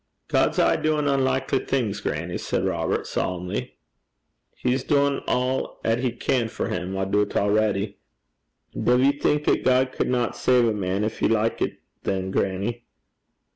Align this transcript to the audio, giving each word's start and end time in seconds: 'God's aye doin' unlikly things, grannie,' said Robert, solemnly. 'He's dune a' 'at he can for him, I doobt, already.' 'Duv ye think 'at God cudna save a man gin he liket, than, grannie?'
'God's 0.29 0.57
aye 0.57 0.77
doin' 0.77 1.07
unlikly 1.07 1.59
things, 1.59 1.99
grannie,' 2.01 2.39
said 2.39 2.65
Robert, 2.65 3.05
solemnly. 3.05 3.75
'He's 4.55 4.83
dune 4.83 5.21
a' 5.27 5.63
'at 5.85 5.99
he 5.99 6.09
can 6.11 6.47
for 6.47 6.69
him, 6.69 6.97
I 6.97 7.05
doobt, 7.05 7.35
already.' 7.35 7.97
'Duv 8.73 8.99
ye 8.99 9.11
think 9.11 9.47
'at 9.47 9.63
God 9.63 9.91
cudna 9.91 10.33
save 10.33 10.65
a 10.67 10.73
man 10.73 11.07
gin 11.07 11.11
he 11.11 11.27
liket, 11.27 11.77
than, 12.01 12.31
grannie?' 12.31 12.83